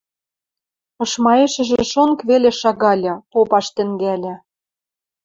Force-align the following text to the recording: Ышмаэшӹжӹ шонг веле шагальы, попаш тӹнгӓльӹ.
Ышмаэшӹжӹ 1.03 1.81
шонг 1.91 2.19
веле 2.29 2.49
шагальы, 2.59 3.13
попаш 3.31 3.67
тӹнгӓльӹ. 3.75 4.33